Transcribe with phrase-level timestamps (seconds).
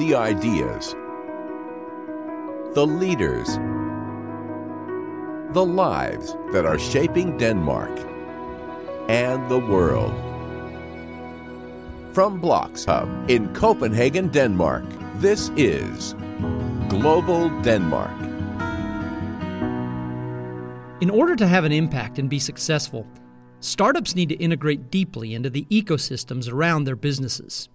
[0.00, 0.96] the ideas,
[2.72, 3.56] the leaders,
[5.52, 7.90] the lives that are shaping Denmark
[9.10, 10.14] and the world.
[12.14, 14.86] From BloxHub in Copenhagen, Denmark,
[15.16, 16.14] this is
[16.88, 18.18] Global Denmark.
[21.02, 23.06] In order to have an impact and be successful,
[23.60, 27.68] startups need to integrate deeply into the ecosystems around their businesses.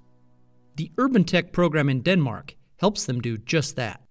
[0.75, 4.01] The Urban Tech program in Denmark helps them do just that.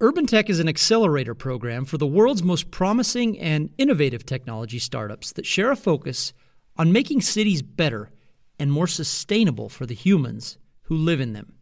[0.00, 5.32] Urban Tech is an accelerator program for the world's most promising and innovative technology startups
[5.34, 6.32] that share a focus
[6.76, 8.10] on making cities better
[8.58, 11.54] and more sustainable for the humans who live in them.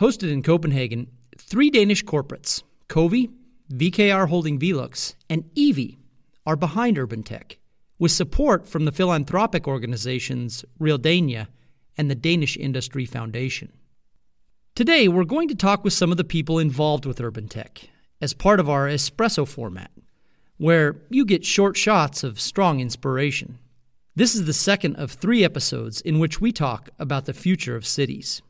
[0.00, 1.06] Hosted in Copenhagen,
[1.38, 3.30] three Danish corporates, COWI,
[3.72, 5.98] VKR Holding Velux, and EWII,
[6.44, 7.58] are behind Urban Tech,
[8.00, 11.46] with support from the philanthropic organizations Realdania
[11.96, 13.72] and the Danish Industry Foundation.
[14.74, 17.88] Today, we're going to talk with some of the people involved with Urban Tech
[18.20, 19.90] as part of our espresso format,
[20.56, 23.58] where you get short shots of strong inspiration.
[24.14, 27.86] This is the second of three episodes in which we talk about the future of
[27.86, 28.42] cities.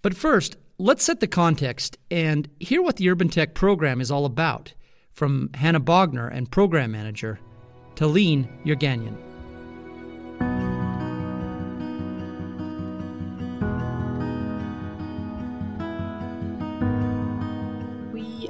[0.00, 4.26] But first, let's set the context and hear what the Urban Tech program is all
[4.26, 4.74] about
[5.12, 7.38] from Hannah Bogner and program manager
[7.96, 9.33] to Leen Yerganian.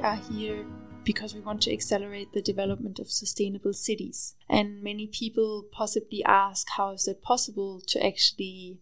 [0.05, 0.63] Are here
[1.03, 4.35] because we want to accelerate the development of sustainable cities.
[4.47, 8.79] And many people possibly ask how is it possible to actually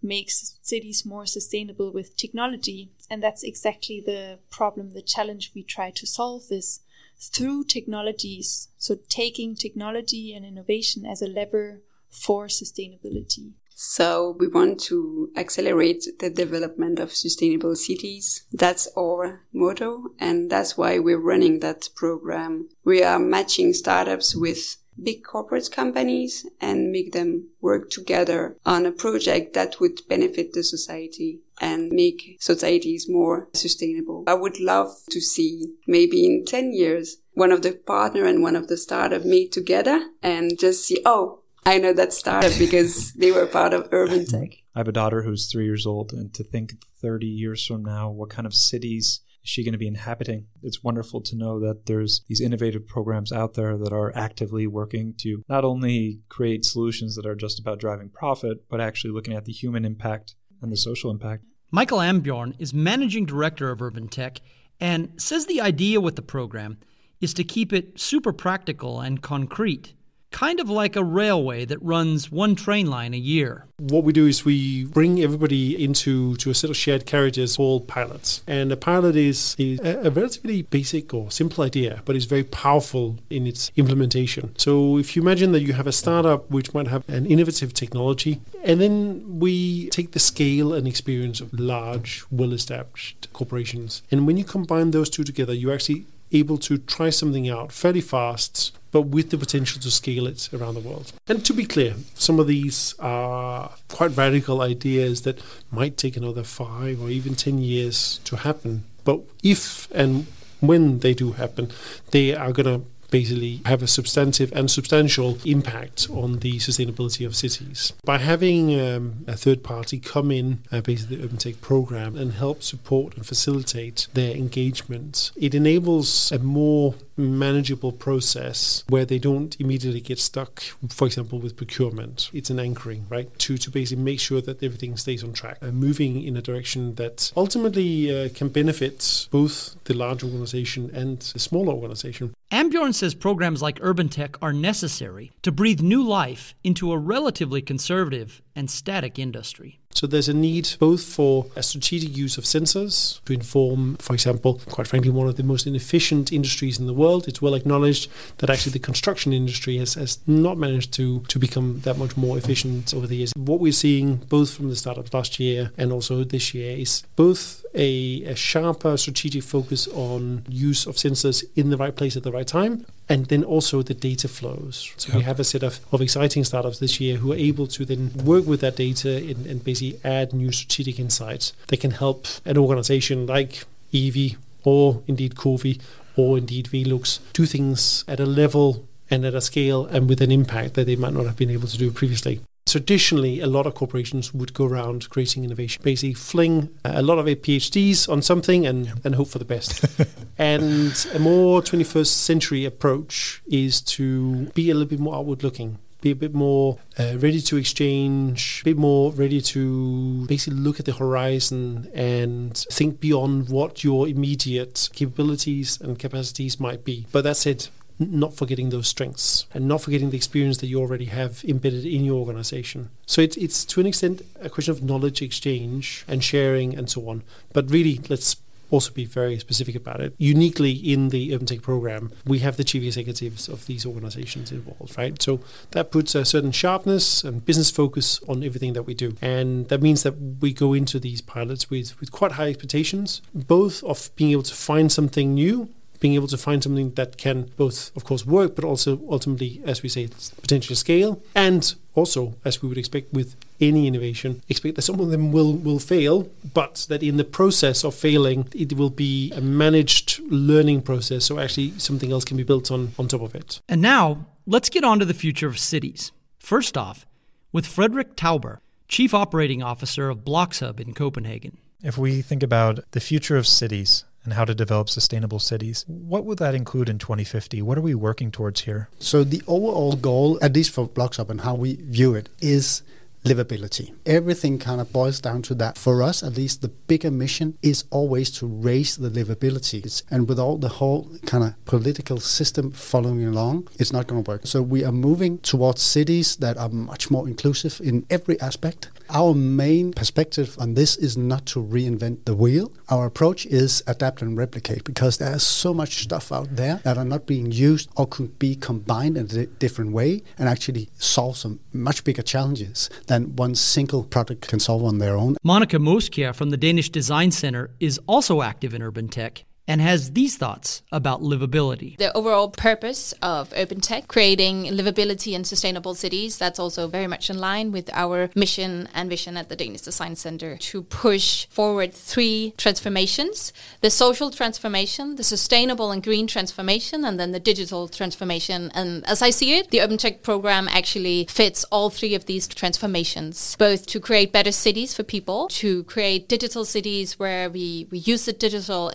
[0.00, 2.92] make cities more sustainable with technology?
[3.10, 6.80] And that's exactly the problem, the challenge we try to solve is
[7.18, 8.68] through technologies.
[8.78, 13.54] So taking technology and innovation as a lever for sustainability.
[13.74, 18.46] So we want to accelerate the development of sustainable cities.
[18.52, 20.12] That's our motto.
[20.18, 22.68] And that's why we're running that program.
[22.84, 28.92] We are matching startups with big corporate companies and make them work together on a
[28.92, 34.24] project that would benefit the society and make societies more sustainable.
[34.26, 38.56] I would love to see maybe in 10 years one of the partner and one
[38.56, 43.30] of the startup meet together and just see, oh, I know that startup because they
[43.30, 44.56] were part of Urban Tech.
[44.74, 48.10] I have a daughter who's three years old, and to think 30 years from now,
[48.10, 50.46] what kind of cities is she going to be inhabiting?
[50.62, 55.14] It's wonderful to know that there's these innovative programs out there that are actively working
[55.18, 59.44] to not only create solutions that are just about driving profit, but actually looking at
[59.44, 61.44] the human impact and the social impact.
[61.70, 64.40] Michael Ambjorn is managing director of Urban Tech
[64.80, 66.78] and says the idea with the program
[67.20, 69.94] is to keep it super practical and concrete
[70.32, 73.66] kind of like a railway that runs one train line a year.
[73.78, 77.86] What we do is we bring everybody into to a set of shared carriages called
[77.86, 78.42] pilots.
[78.46, 83.18] And a pilot is, is a, relatively basic or simple idea, but it's very powerful
[83.30, 84.54] in its implementation.
[84.58, 88.40] So if you imagine that you have a startup which might have an innovative technology,
[88.64, 94.02] and then we take the scale and experience of large, well established corporations.
[94.10, 98.00] And when you combine those two together, you actually able to try something out fairly
[98.00, 101.12] fast, but with the potential to scale it around the world.
[101.26, 106.44] And to be clear, some of these are quite radical ideas that might take another
[106.44, 108.84] five or even 10 years to happen.
[109.04, 110.26] But if and
[110.60, 111.72] when they do happen,
[112.12, 117.36] they are going to basically have a substantive and substantial impact on the sustainability of
[117.36, 117.92] cities.
[118.04, 122.32] By having um, a third party come in, uh, basically the Urban Tech program, and
[122.32, 129.58] help support and facilitate their engagement, it enables a more manageable process where they don't
[129.60, 132.30] immediately get stuck, for example, with procurement.
[132.32, 133.36] It's an anchoring, right?
[133.40, 136.96] To, to basically make sure that everything stays on track and moving in a direction
[136.96, 142.34] that ultimately uh, can benefit both the large organization and the smaller organization.
[142.50, 147.62] Ambjorn says programs like Urban Tech are necessary to breathe new life into a relatively
[147.62, 149.78] conservative and static industry.
[149.94, 154.60] So there's a need both for a strategic use of sensors to inform, for example,
[154.70, 157.28] quite frankly, one of the most inefficient industries in the world.
[157.28, 161.80] It's well acknowledged that actually the construction industry has, has not managed to, to become
[161.80, 163.32] that much more efficient over the years.
[163.36, 167.64] What we're seeing both from the startups last year and also this year is both
[167.74, 172.32] a, a sharper strategic focus on use of sensors in the right place at the
[172.32, 174.92] right time, and then also the data flows.
[174.96, 175.16] So yep.
[175.18, 178.12] we have a set of, of exciting startups this year who are able to then
[178.24, 182.56] work with that data and, and basically add new strategic insights that can help an
[182.56, 185.80] organization like EWII or indeed COWI
[186.16, 190.30] or indeed Velux do things at a level and at a scale and with an
[190.30, 192.40] impact that they might not have been able to do previously.
[192.66, 197.26] Traditionally, a lot of corporations would go around creating innovation, basically fling a lot of
[197.26, 199.84] PhDs on something and, and hope for the best.
[200.38, 205.78] and a more 21st century approach is to be a little bit more outward looking
[206.02, 210.78] be a bit more uh, ready to exchange, a bit more ready to basically look
[210.78, 217.06] at the horizon and think beyond what your immediate capabilities and capacities might be.
[217.12, 217.68] But that's said,
[218.10, 222.04] not forgetting those strengths and not forgetting the experience that you already have embedded in
[222.04, 222.90] your organization.
[223.06, 227.08] So it's, it's to an extent a question of knowledge exchange and sharing and so
[227.08, 227.22] on.
[227.52, 228.36] But really, let's
[228.72, 230.14] also be very specific about it.
[230.18, 234.96] Uniquely in the Urban Tech program, we have the chief executives of these organizations involved,
[234.96, 235.20] right?
[235.20, 235.40] So
[235.72, 239.14] that puts a certain sharpness and business focus on everything that we do.
[239.20, 243.84] And that means that we go into these pilots with, with quite high expectations, both
[243.84, 245.68] of being able to find something new
[246.02, 249.84] being able to find something that can both, of course, work, but also ultimately, as
[249.84, 250.08] we say,
[250.42, 251.22] potentially scale.
[251.32, 255.52] And also, as we would expect with any innovation, expect that some of them will,
[255.52, 260.82] will fail, but that in the process of failing, it will be a managed learning
[260.82, 261.24] process.
[261.24, 263.60] So actually, something else can be built on, on top of it.
[263.68, 266.10] And now, let's get on to the future of cities.
[266.36, 267.06] First off,
[267.52, 268.58] with Frederick Tauber,
[268.88, 271.58] Chief Operating Officer of BloxHub in Copenhagen.
[271.80, 275.84] If we think about the future of cities, and how to develop sustainable cities.
[275.88, 277.60] What would that include in 2050?
[277.62, 278.88] What are we working towards here?
[278.98, 282.82] So, the overall goal, at least for BloxHub and how we view it, is
[283.24, 283.94] livability.
[284.04, 285.78] Everything kind of boils down to that.
[285.78, 290.02] For us, at least, the bigger mission is always to raise the livability.
[290.10, 294.30] And with all the whole kind of political system following along, it's not going to
[294.30, 294.46] work.
[294.46, 298.90] So we are moving towards cities that are much more inclusive in every aspect.
[299.10, 302.72] Our main perspective on this is not to reinvent the wheel.
[302.88, 307.04] Our approach is adapt and replicate because there's so much stuff out there that are
[307.04, 311.60] not being used or could be combined in a different way and actually solve some
[311.74, 315.36] much bigger challenges than one single product can solve on their own.
[315.42, 320.12] Monica Moskja from the Danish Design Center is also active in urban tech and has
[320.12, 321.96] these thoughts about livability.
[321.96, 327.30] The overall purpose of urban tech, creating livability and sustainable cities, that's also very much
[327.30, 331.92] in line with our mission and vision at the Danish Design Center to push forward
[331.92, 338.70] three transformations the social transformation, the sustainable and green transformation, and then the digital transformation.
[338.74, 342.46] And as I see it, the urban tech program actually fits all three of these
[342.46, 347.98] transformations, both to create better cities for people, to create digital cities where we, we
[347.98, 348.88] use the digital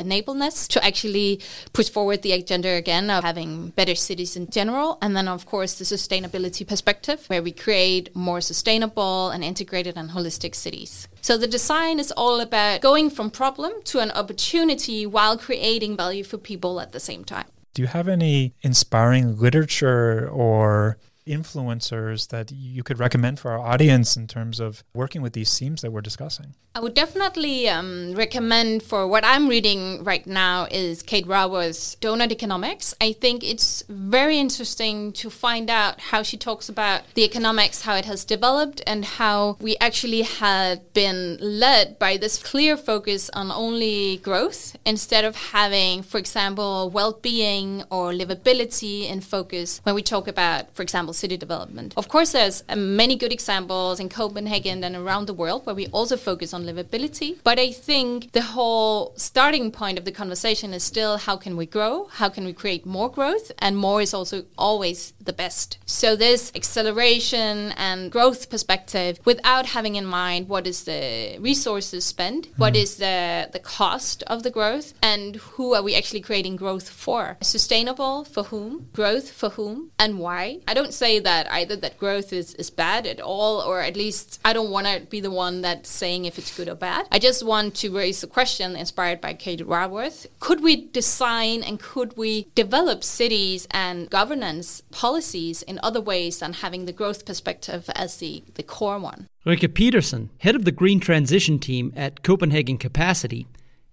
[0.69, 1.42] to actually
[1.74, 4.98] push forward the agenda again of having better cities in general.
[5.01, 10.12] And then, of course, the sustainability perspective, where we create more sustainable and integrated and
[10.12, 11.07] holistic cities.
[11.21, 16.24] So the design is all about going from problem to an opportunity while creating value
[16.24, 17.48] for people at the same time.
[17.74, 24.15] Do you have any inspiring literature or influencers that you could recommend for our audience
[24.15, 26.56] in terms of working with these themes that we're discussing?
[26.77, 32.31] I would definitely um, recommend for what I'm reading right now is Kate Raworth's Doughnut
[32.31, 32.94] Economics.
[33.01, 37.95] I think it's very interesting to find out how she talks about the economics, how
[37.95, 43.51] it has developed, and how we actually had been led by this clear focus on
[43.51, 50.27] only growth instead of having, for example, well-being or livability in focus when we talk
[50.27, 51.94] about, for example, city development.
[51.98, 55.88] Of course, there's uh, many good examples in Copenhagen and around the world where we
[55.88, 57.38] also focus on livability.
[57.44, 61.65] But I think the whole starting point of the conversation is still how can we
[61.65, 61.94] grow?
[62.22, 63.51] How can we create more growth?
[63.60, 65.77] And more is also always the best.
[65.86, 72.48] So this acceleration and growth perspective without having in mind what is the resources spent,
[72.58, 76.89] what is the, the cost of the growth, and who are we actually creating growth
[76.89, 77.38] for?
[77.41, 78.89] Sustainable for whom?
[78.94, 79.91] Growth for whom?
[80.00, 80.60] And why?
[80.68, 83.96] I don't say say that either that growth is, is bad at all, or at
[83.96, 87.08] least I don't want to be the one that's saying if it's good or bad.
[87.12, 90.28] I just want to raise a question inspired by Kate Raworth.
[90.42, 96.54] Could we design and could we develop cities and governance policies in other ways than
[96.54, 99.28] having the growth perspective as the, the core one?
[99.46, 103.48] Rikke Peterson, head of the Green Transition Team at Copenhagen Capacity,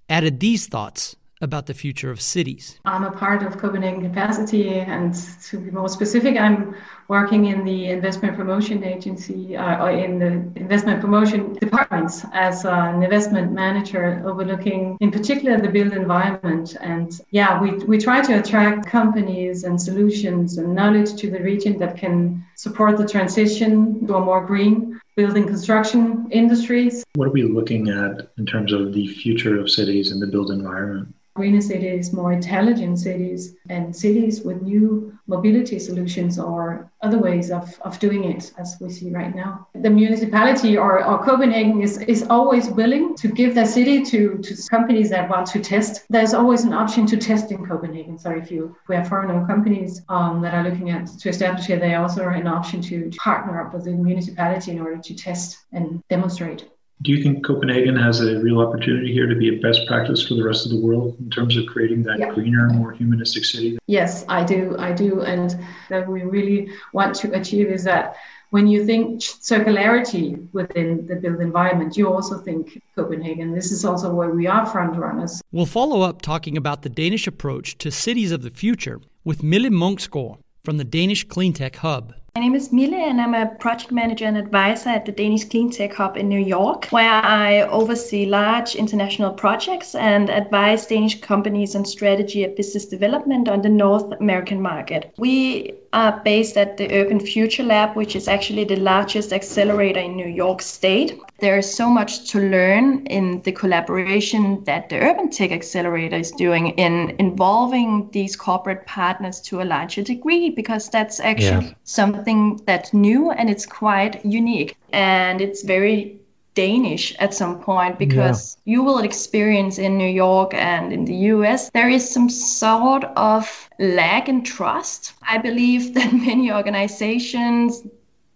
[0.09, 2.81] added these thoughts about the future of cities.
[2.85, 5.15] I'm a part of Copenhagen Capacity, and
[5.49, 6.75] to be more specific, I'm
[7.09, 13.03] working in the investment promotion agency uh, or in the investment promotion departments as an
[13.03, 16.77] investment manager overlooking in particular the built environment.
[16.81, 21.79] And yeah we, we try to attract companies and solutions and knowledge to the region
[21.79, 27.05] that can support the transition to a more green building construction industries.
[27.15, 30.51] What are we looking at in terms of the future of cities and the built
[30.51, 31.15] environment?
[31.35, 37.79] Greener cities, more intelligent cities, and cities with new mobility solutions or other ways of,
[37.83, 39.69] of doing it as we see right now.
[39.75, 44.57] The municipality or, or Copenhagen is, is always willing to give their city to, to
[44.71, 46.05] companies that want to test.
[46.11, 48.19] There's always an option to test in Copenhagen.
[48.19, 51.79] So if you we have foreign companies um, that are looking at to establish here,
[51.79, 55.59] they also are an option to partner up with the municipality in order to test
[55.73, 56.69] and demonstrate.
[57.03, 60.35] Do you think Copenhagen has a real opportunity here to be a best practice for
[60.35, 62.31] the rest of the world in terms of creating that yeah.
[62.33, 63.79] greener, more humanistic city?
[63.87, 64.77] Yes, I do.
[64.79, 65.23] I do.
[65.23, 65.59] And
[65.91, 68.17] that we really want to achieve is that
[68.51, 73.53] when you think circularity within the built environment, you also think Copenhagen.
[73.53, 75.43] This is also where we are front runners.
[75.51, 79.71] We'll follow up talking about the Danish approach to cities of the future with Mille
[79.71, 82.15] Munksgaard from the Danish Cleantech Hub.
[82.37, 85.71] My name is Mille, and I'm a project manager and advisor at the Danish Clean
[85.71, 91.77] Tech Hub in New York, where I oversee large international projects and advise Danish companies
[91.77, 95.15] on strategy and business development on the North American market.
[95.17, 100.17] We are based at the Urban Future Lab, which is actually the largest accelerator in
[100.17, 101.17] New York State.
[101.39, 106.33] There is so much to learn in the collaboration that the Urban Tech Accelerator is
[106.33, 111.75] doing in involving these corporate partners to a larger degree, because that's actually yeah.
[111.85, 112.24] something
[112.67, 114.77] that's new and it's quite unique.
[114.93, 116.21] And it's very
[116.55, 118.73] Danish at some point because yeah.
[118.73, 123.69] you will experience in New York and in the US there is some sort of
[123.79, 125.13] lack in trust.
[125.21, 127.83] I believe that many organizations,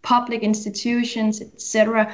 [0.02, 2.12] public institutions, etc.,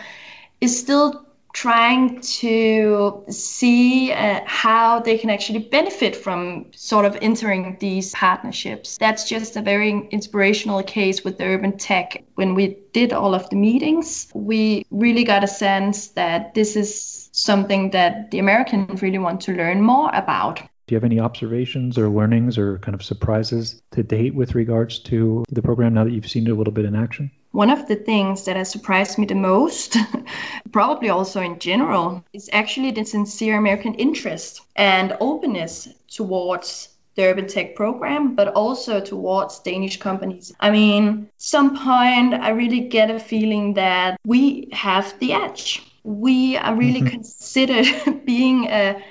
[0.61, 7.77] is still trying to see uh, how they can actually benefit from sort of entering
[7.79, 8.99] these partnerships.
[8.99, 12.25] That's just a very inspirational case with the urban tech.
[12.35, 17.31] When we did all of the meetings, we really got a sense that this is
[17.33, 20.61] something that the Americans really want to learn more about.
[20.87, 24.99] Do you have any observations or learnings or kind of surprises to date with regards
[25.01, 27.31] to the program now that you've seen it a little bit in action?
[27.53, 29.97] One of the things that has surprised me the most,
[30.73, 37.47] probably also in general, is actually the sincere American interest and openness towards the urban
[37.47, 40.53] tech program, but also towards Danish companies.
[40.59, 45.83] I mean, some point I really get a feeling that we have the edge.
[46.03, 47.09] We are really mm-hmm.
[47.09, 49.03] considered being a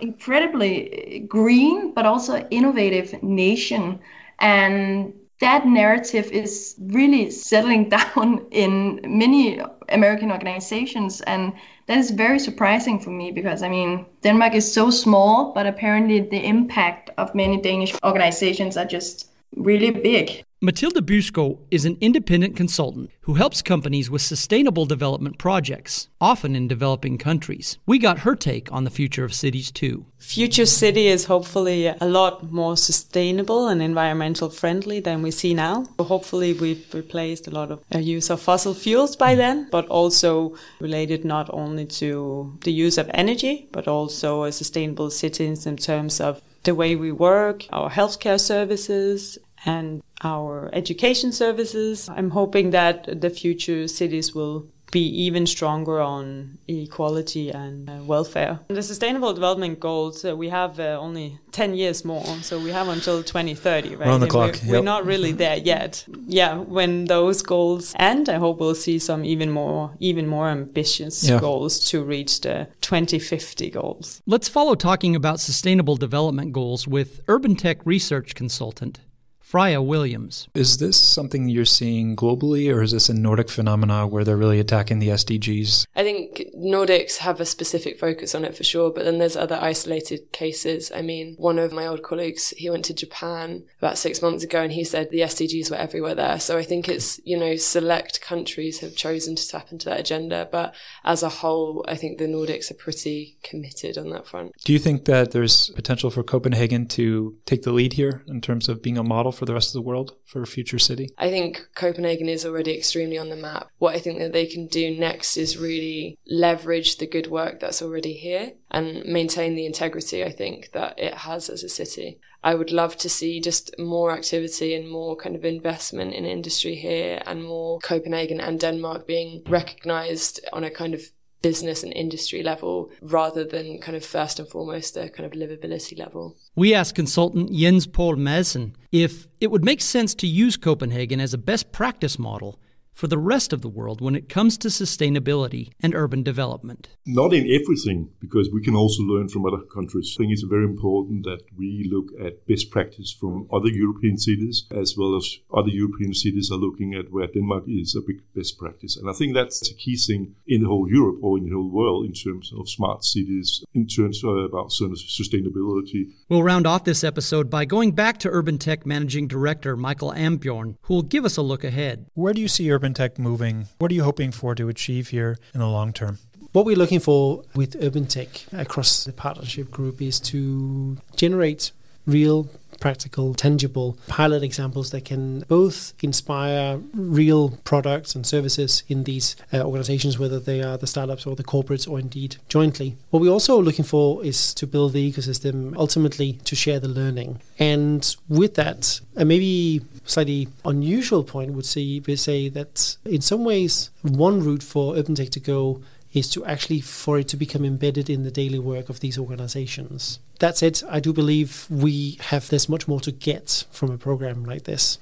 [0.00, 4.00] incredibly eh, green but also innovative nation
[4.38, 11.20] and that narrative is really settling down in many American organizations.
[11.20, 11.54] And
[11.86, 16.20] that is very surprising for me because, I mean, Denmark is so small, but apparently
[16.20, 20.44] the impact of many Danish organizations are just really big.
[20.60, 26.66] Mathilde Byskov is an independent consultant who helps companies with sustainable development projects, often in
[26.66, 27.78] developing countries.
[27.86, 30.06] We got her take on the future of cities too.
[30.18, 35.86] Future city is hopefully a lot more sustainable and environmental friendly than we see now.
[36.00, 40.56] Hopefully we've replaced a lot of uh, use of fossil fuels by then, but also
[40.80, 46.20] related not only to the use of energy, but also a sustainable cities in terms
[46.20, 52.08] of the way we work, our healthcare services, and our education services.
[52.08, 58.60] I'm hoping that the future cities will be even stronger on equality and uh, welfare.
[58.68, 62.70] And the Sustainable Development Goals, uh, we have uh, only 10 years more, so we
[62.70, 64.06] have until 2030, right?
[64.06, 64.54] We're on the clock.
[64.54, 64.68] We're, yep.
[64.68, 66.04] we're, not really there yet.
[66.26, 71.28] Yeah, when those goals end, I hope we'll see some even more, even more ambitious
[71.28, 71.38] yeah.
[71.38, 74.22] goals to reach the 2050 goals.
[74.26, 79.00] Let's follow talking about Sustainable Development Goals with Urban Tech Research Consultant
[79.48, 80.46] Freya Williams.
[80.52, 84.60] Is this something you're seeing globally, or is this a Nordic phenomena where they're really
[84.60, 85.86] attacking the SDGs?
[85.96, 89.58] I think Nordics have a specific focus on it for sure, but then there's other
[89.58, 90.92] isolated cases.
[90.94, 94.60] I mean, one of my old colleagues, he went to Japan about six months ago
[94.60, 96.38] and he said the SDGs were everywhere there.
[96.40, 100.46] So I think it's, you know, select countries have chosen to tap into that agenda,
[100.52, 100.74] but
[101.04, 104.52] as a whole, I think the Nordics are pretty committed on that front.
[104.66, 108.68] Do you think that there's potential for Copenhagen to take the lead here in terms
[108.68, 111.08] of being a model for the rest of the world for a future city?
[111.16, 113.68] I think Copenhagen is already extremely on the map.
[113.78, 117.80] What I think that they can do next is really leverage the good work that's
[117.80, 122.18] already here and maintain the integrity I think that it has as a city.
[122.42, 126.76] I would love to see just more activity and more kind of investment in industry
[126.76, 131.02] here and more Copenhagen and Denmark being recognized on a kind of
[131.42, 135.98] business and industry level rather than kind of first and foremost a kind of livability
[135.98, 136.36] level.
[136.54, 141.34] We asked consultant Jens Paul Madsen if it would make sense to use Copenhagen as
[141.34, 142.58] a best practice model
[142.98, 146.88] for the rest of the world when it comes to sustainability and urban development.
[147.06, 150.16] Not in everything, because we can also learn from other countries.
[150.16, 154.66] I think it's very important that we look at best practice from other European cities,
[154.72, 158.58] as well as other European cities are looking at where Denmark is a big best
[158.58, 158.96] practice.
[158.96, 161.70] And I think that's a key thing in the whole Europe or in the whole
[161.70, 166.10] world in terms of smart cities, in terms of about sustainability.
[166.28, 170.74] We'll round off this episode by going back to Urban Tech Managing Director Michael Ambjorn,
[170.82, 172.06] who will give us a look ahead.
[172.14, 173.68] Where do you see Urban Tech moving?
[173.78, 176.18] What are you hoping for to achieve here in the long term?
[176.52, 181.72] What we're looking for with Urban Tech across the partnership group is to generate
[182.08, 182.48] real
[182.80, 189.62] practical, tangible pilot examples that can both inspire real products and services in these uh,
[189.62, 192.96] organizations, whether they are the startups or the corporates or indeed jointly.
[193.10, 197.40] What we're also looking for is to build the ecosystem ultimately to share the learning.
[197.58, 201.66] And with that, a maybe slightly unusual point would
[202.06, 205.82] would say that in some ways, one route for Tech to go
[206.18, 210.18] is to actually for it to become embedded in the daily work of these organizations.
[210.40, 214.44] That said, I do believe we have there's much more to get from a program
[214.44, 214.98] like this.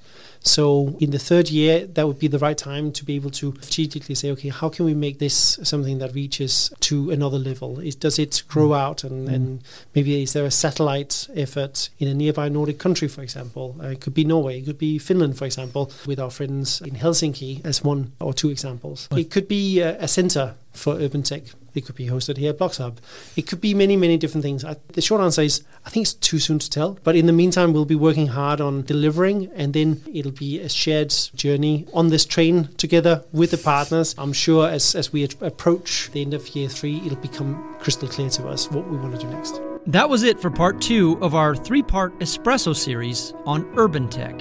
[0.46, 3.52] So in the third year, that would be the right time to be able to
[3.60, 7.80] strategically say, okay, how can we make this something that reaches to another level?
[7.80, 8.78] Is, does it grow mm.
[8.78, 9.34] out and, mm.
[9.34, 9.62] and
[9.94, 13.76] maybe is there a satellite effort in a nearby Nordic country, for example?
[13.82, 16.94] Uh, it could be Norway, it could be Finland, for example, with our friends in
[16.94, 19.08] Helsinki as one or two examples.
[19.10, 19.22] Right.
[19.22, 21.42] It could be a, a center for urban tech
[21.76, 22.96] it could be hosted here at BloxHub.
[23.36, 24.64] It could be many, many different things.
[24.64, 26.98] I, the short answer is I think it's too soon to tell.
[27.04, 30.68] But in the meantime, we'll be working hard on delivering, and then it'll be a
[30.68, 34.14] shared journey on this train together with the partners.
[34.18, 38.30] I'm sure as, as we approach the end of year three, it'll become crystal clear
[38.30, 39.60] to us what we want to do next.
[39.86, 44.40] That was it for part two of our three part Espresso series on urban tech.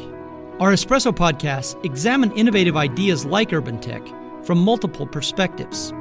[0.60, 4.01] Our Espresso podcasts examine innovative ideas like urban tech
[4.44, 5.94] from multiple perspectives.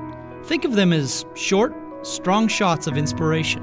[0.47, 1.75] Think of them as short,
[2.07, 3.63] strong shots of inspiration.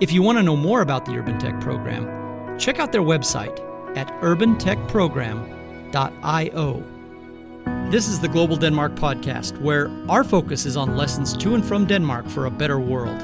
[0.00, 3.60] If you want to know more about the Urban Tech program, check out their website
[3.94, 6.82] at urbantechprogram.io.
[7.90, 11.84] This is the Global Denmark podcast, where our focus is on lessons to and from
[11.84, 13.20] Denmark for a better world.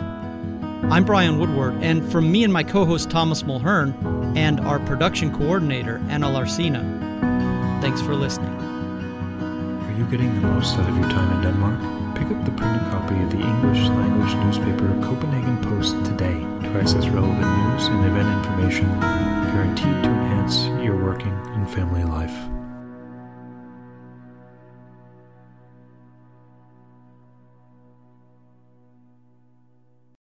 [0.93, 3.95] I'm Brian Woodward, and from me and my co host Thomas Mulhern
[4.37, 6.83] and our production coordinator Anna Larsina,
[7.81, 8.51] thanks for listening.
[8.51, 11.96] Are you getting the most out of your time in Denmark?
[12.17, 17.09] Pick up the printed copy of the English language newspaper Copenhagen Post today to access
[17.09, 18.89] relevant news and event information
[19.53, 22.56] guaranteed to enhance your working and family life.